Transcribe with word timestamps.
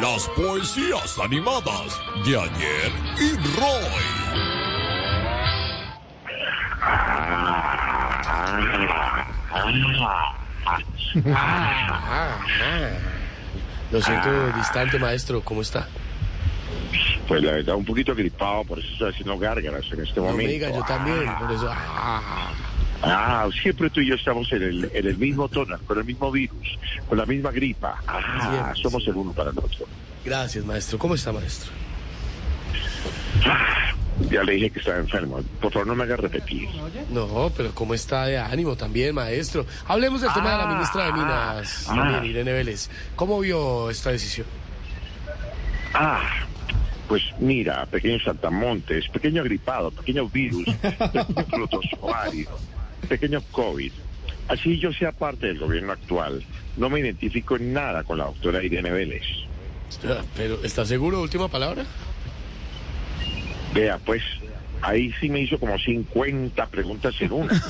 las 0.00 0.28
poesías 0.30 1.18
animadas 1.18 1.98
de 2.24 2.36
ayer 2.38 2.92
y 3.20 3.36
Roy. 3.58 5.04
Lo 13.90 14.00
siento 14.00 14.52
distante, 14.56 14.98
maestro. 14.98 15.40
¿Cómo 15.42 15.62
está? 15.62 15.86
Pues 17.28 17.42
la 17.42 17.52
verdad, 17.52 17.76
un 17.76 17.84
poquito 17.84 18.14
gripado, 18.14 18.64
por 18.64 18.78
eso 18.78 18.88
estoy 18.92 19.10
haciendo 19.12 19.38
gárgaras 19.38 19.84
en 19.92 20.00
este 20.04 20.16
No 20.20 20.26
me 20.26 20.30
momento. 20.32 20.52
diga, 20.52 20.70
yo 20.70 20.82
también. 20.84 21.34
Por 21.38 21.52
eso. 21.52 21.70
Ah, 23.04 23.42
Ah, 23.44 23.48
siempre 23.62 23.90
tú 23.90 24.00
y 24.00 24.08
yo 24.08 24.14
estamos 24.14 24.50
en 24.52 24.62
el, 24.62 24.90
en 24.94 25.06
el 25.06 25.16
mismo 25.18 25.48
tono, 25.48 25.76
con 25.86 25.98
el 25.98 26.04
mismo 26.04 26.30
virus, 26.32 26.78
con 27.08 27.18
la 27.18 27.26
misma 27.26 27.50
gripa. 27.50 28.00
Ah, 28.06 28.48
Siempre, 28.50 28.82
somos 28.82 29.06
el 29.08 29.14
uno 29.16 29.32
para 29.32 29.50
el 29.50 29.58
otro. 29.58 29.86
Gracias, 30.24 30.64
maestro. 30.64 30.98
¿Cómo 30.98 31.14
está, 31.14 31.32
maestro? 31.32 31.70
Ya 34.30 34.42
le 34.44 34.52
dije 34.54 34.70
que 34.70 34.78
estaba 34.78 34.98
enfermo. 34.98 35.40
Por 35.60 35.72
favor, 35.72 35.88
no 35.88 35.94
me 35.94 36.04
haga 36.04 36.16
repetir. 36.16 36.68
No, 37.10 37.50
pero 37.56 37.74
¿cómo 37.74 37.94
está 37.94 38.26
de 38.26 38.38
ánimo 38.38 38.76
también, 38.76 39.14
maestro? 39.14 39.66
Hablemos 39.86 40.20
del 40.22 40.32
tema 40.32 40.52
de 40.52 40.58
la 40.58 40.66
ministra 40.66 41.06
de 41.06 41.12
Minas, 41.12 41.86
Ah. 41.88 41.94
también, 41.96 42.24
Irene 42.24 42.52
Vélez. 42.52 42.88
¿Cómo 43.16 43.40
vio 43.40 43.90
esta 43.90 44.10
decisión? 44.12 44.46
Ah, 45.92 46.22
pues 47.08 47.22
mira, 47.38 47.84
pequeño 47.86 48.18
saltamontes, 48.24 49.08
pequeño 49.08 49.42
gripado, 49.44 49.90
pequeño 49.90 50.28
virus, 50.28 50.64
pequeño 50.82 51.26
protozoario, 51.50 52.48
pequeño 53.06 53.42
COVID. 53.52 53.92
Así 54.48 54.78
yo 54.78 54.92
sea 54.92 55.12
parte 55.12 55.46
del 55.46 55.58
gobierno 55.58 55.92
actual, 55.92 56.44
no 56.76 56.90
me 56.90 57.00
identifico 57.00 57.56
en 57.56 57.72
nada 57.72 58.02
con 58.04 58.18
la 58.18 58.24
doctora 58.24 58.62
Irene 58.62 58.90
Vélez. 58.90 59.22
Ah, 60.06 60.22
Pero, 60.36 60.62
¿está 60.64 60.84
seguro? 60.84 61.22
Última 61.22 61.48
palabra. 61.48 61.84
Vea, 63.72 63.98
pues, 63.98 64.22
ahí 64.82 65.12
sí 65.20 65.28
me 65.28 65.40
hizo 65.40 65.58
como 65.58 65.78
50 65.78 66.66
preguntas 66.66 67.14
en 67.20 67.32
una. 67.32 67.62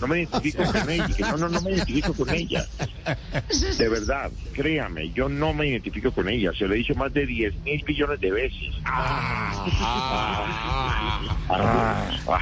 No 0.00 0.08
me 0.08 0.18
identifico 0.18 0.64
con 0.64 0.90
ella. 0.90 1.08
No, 1.20 1.36
no, 1.36 1.48
no 1.48 1.60
me 1.60 1.70
identifico 1.70 2.12
con 2.12 2.30
ella. 2.30 2.66
De 3.78 3.88
verdad, 3.88 4.32
créame, 4.52 5.12
yo 5.12 5.28
no 5.28 5.54
me 5.54 5.68
identifico 5.68 6.10
con 6.10 6.28
ella. 6.28 6.50
Se 6.58 6.66
lo 6.66 6.74
he 6.74 6.78
dicho 6.78 6.96
más 6.96 7.14
de 7.14 7.24
10 7.24 7.54
mil 7.60 7.84
millones 7.86 8.20
de 8.20 8.32
veces. 8.32 8.74
Ah, 8.84 9.64
ah, 11.48 12.10
ah, 12.26 12.40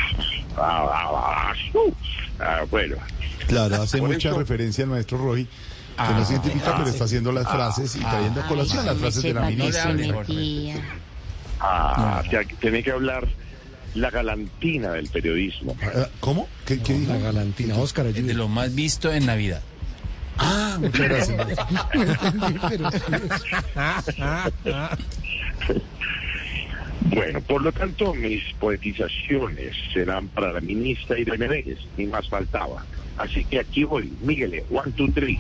ah, 0.56 1.53
uh, 1.75 1.93
ah, 2.41 2.61
bueno, 2.70 2.97
Claro, 3.47 3.83
hace 3.83 3.98
Por 3.98 4.09
mucha 4.11 4.29
eso- 4.29 4.39
referencia 4.39 4.84
al 4.84 4.91
maestro 4.91 5.19
Roy, 5.19 5.45
que 5.45 6.15
no 6.15 6.25
se 6.25 6.34
identifica, 6.34 6.77
pero 6.77 6.89
está 6.89 7.05
haciendo 7.05 7.33
las 7.33 7.48
frases 7.48 7.97
y 7.97 8.01
trayendo 8.01 8.41
a 8.42 8.47
colación 8.47 8.87
las 8.87 8.97
frases 8.98 9.23
de 9.23 9.34
la 9.34 9.41
ministra. 9.42 9.95
ah, 11.61 12.23
te- 12.30 12.45
tiene 12.61 12.83
que 12.83 12.92
hablar 12.92 13.27
la 13.95 14.11
galantina 14.11 14.92
del 14.92 15.08
periodismo. 15.08 15.77
Ah, 15.83 16.07
¿Cómo? 16.20 16.48
¿Qué, 16.64 16.80
qué 16.80 16.95
dijo? 16.95 17.19
Galantina, 17.20 17.77
Oscar, 17.77 18.07
de 18.07 18.35
lo 18.35 18.48
más 18.48 18.74
visto 18.74 19.13
en 19.13 19.27
Navidad. 19.27 19.63
Ah, 20.39 20.79
muchas 20.80 21.29
gracias. 21.29 21.36
Bueno, 27.13 27.41
por 27.41 27.63
lo 27.63 27.73
tanto, 27.73 28.15
mis 28.15 28.43
poetizaciones 28.55 29.75
serán 29.93 30.29
para 30.29 30.53
la 30.53 30.61
ministra 30.61 31.19
Irene 31.19 31.48
Vélez, 31.48 31.79
ni 31.97 32.07
más 32.07 32.29
faltaba. 32.29 32.85
Así 33.17 33.45
que 33.45 33.59
aquí 33.59 33.85
voy, 33.85 34.13
Miguel, 34.23 34.63
one, 34.71 34.93
two, 34.93 35.11
three. 35.13 35.39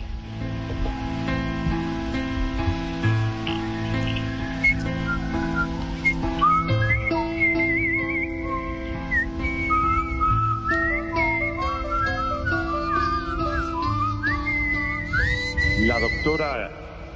La 15.86 15.98
doctora... 15.98 16.89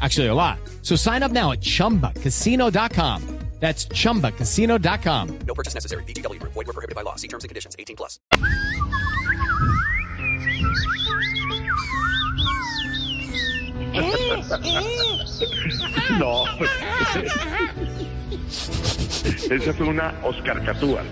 Actually, 0.00 0.26
a 0.26 0.34
lot. 0.34 0.58
So 0.82 0.96
sign 0.96 1.22
up 1.22 1.30
now 1.30 1.52
at 1.52 1.60
chumbacasino.com. 1.60 3.36
That's 3.58 3.86
chumbacasino.com. 3.86 5.38
No 5.46 5.54
purchase 5.54 5.72
necessary. 5.72 6.04
BGW. 6.04 6.40
Void 6.42 6.66
were 6.66 6.74
prohibited 6.74 6.94
by 6.94 7.00
law. 7.02 7.16
See 7.16 7.28
terms 7.28 7.44
and 7.44 7.48
conditions. 7.48 7.74
18 7.78 7.96
plus. 7.96 8.20
No. 16.18 16.44
Esa 19.50 19.72
fue 19.72 19.86
una 19.88 20.14
Oscar 20.22 20.62
Catúa. 20.64 21.02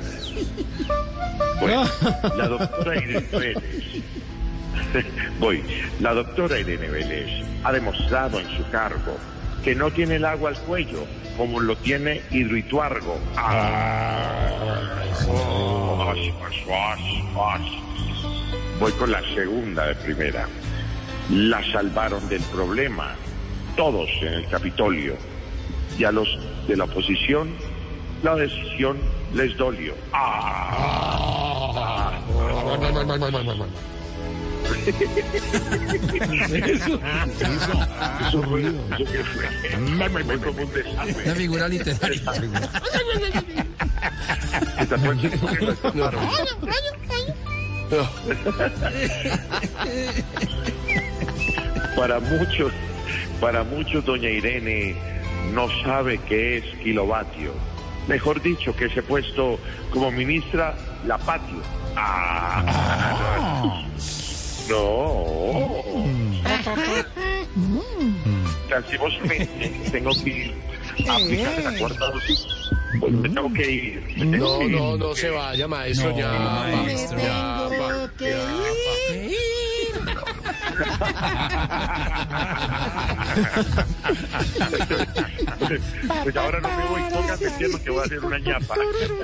Bueno, 1.60 1.84
la 2.36 2.48
doctora 2.48 2.96
Irene 2.96 3.26
Vélez. 3.32 3.56
Voy. 5.40 5.62
La 6.00 6.14
doctora 6.14 6.58
Irene 6.58 6.88
Vélez 6.88 7.44
ha 7.62 7.72
demostrado 7.72 8.40
en 8.40 8.46
su 8.56 8.68
cargo 8.70 9.16
que 9.62 9.74
no 9.74 9.90
tiene 9.90 10.16
el 10.16 10.24
agua 10.24 10.50
al 10.50 10.58
cuello 10.58 11.06
como 11.36 11.60
lo 11.60 11.76
tiene 11.76 12.22
Hidroituargo. 12.30 13.18
Ah. 13.36 14.50
Voy 18.78 18.92
con 18.92 19.10
la 19.10 19.22
segunda 19.34 19.86
de 19.86 19.94
primera. 19.96 20.48
La 21.30 21.62
salvaron 21.72 22.28
del 22.28 22.42
problema 22.42 23.14
todos 23.76 24.08
en 24.20 24.34
el 24.34 24.48
Capitolio. 24.48 25.16
Y 25.98 26.04
a 26.04 26.12
los 26.12 26.28
de 26.66 26.76
la 26.76 26.84
oposición, 26.84 27.50
la 28.22 28.34
decisión 28.36 28.98
les 29.32 29.56
dolió. 29.56 29.94
¡Ah! 37.02 37.26
Eso, 37.40 37.80
figura 41.34 41.68
literaria. 41.68 42.22
Para 51.96 52.20
muchos, 52.20 52.72
para 53.40 53.64
muchos, 53.64 54.04
doña 54.04 54.28
Irene 54.28 54.96
no 55.54 55.68
sabe 55.84 56.18
qué 56.28 56.58
es 56.58 56.64
kilovatio. 56.82 57.52
Mejor 58.08 58.42
dicho, 58.42 58.74
que 58.76 58.90
se 58.90 59.00
ha 59.00 59.02
puesto 59.02 59.58
como 59.90 60.10
ministra 60.10 60.74
la 61.06 61.18
patio. 61.18 61.62
Ah, 61.96 63.84
no. 64.68 66.04
Lastimosamente 68.70 69.72
tengo 69.92 70.10
que 70.24 70.30
ir 70.30 70.54
a 71.08 71.16
aplicar 71.16 71.62
la 71.62 71.78
cuarta 71.78 72.10
dosis. 72.10 72.46
Pues 73.00 73.12
me 73.12 73.28
tengo 73.28 73.52
que 73.52 73.70
ir. 73.70 74.02
me 74.18 74.26
tengo 74.32 74.52
No, 74.52 74.58
que 74.60 74.64
ir. 74.66 74.70
no, 74.72 74.96
no 74.96 75.14
se 75.14 75.30
vaya, 75.30 75.68
maestro. 75.68 76.10
No, 76.10 76.18
ya, 76.18 76.32
maestro. 76.32 77.18
ya, 77.18 77.68
pa, 77.68 78.10
ya, 78.24 78.38
pa. 78.38 78.44
Pues 86.22 86.36
ahora 86.36 86.60
no 86.60 86.68
me 86.68 86.84
voy, 86.86 87.02
pónganme 87.10 87.46
entiendo 87.46 87.82
que 87.82 87.90
voy 87.90 88.00
a 88.00 88.04
hacer 88.04 88.24
una 88.24 88.38
ñapa. 88.38 88.74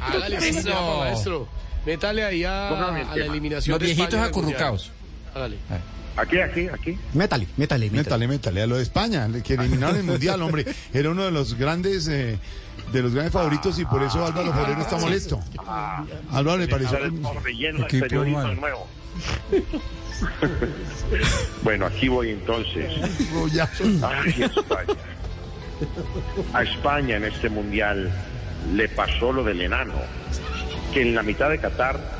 Hágale 0.02 0.36
Eso. 0.36 0.68
ñapa, 0.68 0.96
maestro. 0.98 1.48
Métale 1.86 2.24
ahí 2.24 2.44
a, 2.44 2.68
Póngame 2.70 3.00
a 3.00 3.04
la 3.04 3.14
tema. 3.14 3.26
eliminación 3.26 3.72
Los 3.74 3.80
de 3.80 3.86
viejitos 3.86 4.04
España 4.06 4.22
en 4.22 4.24
el 4.24 4.30
acurrucados. 4.30 4.92
Hágale. 5.34 5.56
Aquí, 6.16 6.40
aquí, 6.40 6.68
aquí. 6.68 6.98
Métale, 7.14 7.46
métale, 7.56 7.86
métale. 7.86 7.90
Métale, 7.90 8.28
métale 8.28 8.62
a 8.62 8.66
lo 8.66 8.76
de 8.76 8.82
España, 8.82 9.28
que 9.44 9.54
eliminaron 9.54 9.96
el 9.96 10.02
mundial, 10.02 10.42
hombre. 10.42 10.66
Era 10.92 11.10
uno 11.10 11.24
de 11.24 11.30
los 11.30 11.54
grandes, 11.54 12.08
eh, 12.08 12.38
de 12.92 13.02
los 13.02 13.14
grandes 13.14 13.32
favoritos 13.32 13.78
y 13.78 13.84
por 13.84 14.02
eso 14.02 14.24
Álvaro 14.24 14.52
Forero 14.52 14.80
está 14.80 14.98
molesto. 14.98 15.40
Álvaro 16.32 16.58
le 16.58 16.68
pareció. 16.68 16.98
De 16.98 17.10
nuevo. 17.10 18.88
bueno, 21.62 21.86
aquí 21.86 22.08
voy 22.08 22.30
entonces. 22.30 22.92
Ya. 23.52 23.70
Ay, 24.02 24.42
España. 24.42 24.94
A 26.52 26.62
España 26.62 27.16
en 27.16 27.24
este 27.24 27.48
mundial 27.48 28.12
le 28.74 28.88
pasó 28.88 29.32
lo 29.32 29.42
del 29.42 29.62
enano, 29.62 29.94
que 30.92 31.02
en 31.02 31.14
la 31.14 31.22
mitad 31.22 31.48
de 31.48 31.58
Qatar 31.58 32.19